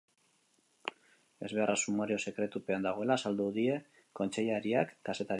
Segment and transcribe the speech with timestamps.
[1.47, 3.77] Ezbeharra sumario-sekretupean dagoela azaldu die
[4.21, 5.29] kontseilariak kazetariei.